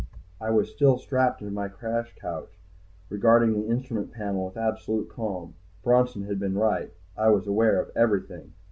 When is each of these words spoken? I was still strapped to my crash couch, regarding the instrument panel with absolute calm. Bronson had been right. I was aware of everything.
I 0.41 0.49
was 0.49 0.71
still 0.71 0.97
strapped 0.97 1.41
to 1.41 1.51
my 1.51 1.67
crash 1.67 2.15
couch, 2.19 2.59
regarding 3.09 3.53
the 3.53 3.67
instrument 3.67 4.11
panel 4.11 4.45
with 4.47 4.57
absolute 4.57 5.09
calm. 5.11 5.53
Bronson 5.83 6.23
had 6.23 6.39
been 6.39 6.57
right. 6.57 6.91
I 7.15 7.29
was 7.29 7.45
aware 7.45 7.79
of 7.79 7.91
everything. 7.95 8.53